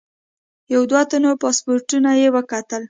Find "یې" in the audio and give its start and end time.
2.21-2.27